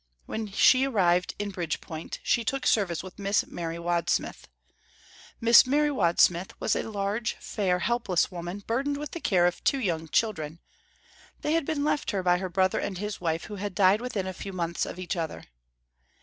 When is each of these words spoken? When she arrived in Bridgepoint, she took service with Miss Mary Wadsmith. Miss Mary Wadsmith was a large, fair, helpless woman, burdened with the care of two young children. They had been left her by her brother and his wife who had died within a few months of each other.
When 0.25 0.51
she 0.51 0.83
arrived 0.87 1.35
in 1.37 1.51
Bridgepoint, 1.51 2.17
she 2.23 2.43
took 2.43 2.65
service 2.65 3.03
with 3.03 3.19
Miss 3.19 3.45
Mary 3.45 3.77
Wadsmith. 3.77 4.47
Miss 5.39 5.67
Mary 5.67 5.91
Wadsmith 5.91 6.59
was 6.59 6.75
a 6.75 6.89
large, 6.89 7.33
fair, 7.35 7.77
helpless 7.77 8.31
woman, 8.31 8.63
burdened 8.65 8.97
with 8.97 9.11
the 9.11 9.19
care 9.19 9.45
of 9.45 9.63
two 9.63 9.79
young 9.79 10.07
children. 10.07 10.57
They 11.41 11.53
had 11.53 11.67
been 11.67 11.83
left 11.83 12.09
her 12.09 12.23
by 12.23 12.39
her 12.39 12.49
brother 12.49 12.79
and 12.79 12.97
his 12.97 13.21
wife 13.21 13.43
who 13.43 13.57
had 13.57 13.75
died 13.75 14.01
within 14.01 14.25
a 14.25 14.33
few 14.33 14.53
months 14.53 14.87
of 14.87 14.97
each 14.97 15.15
other. 15.15 15.43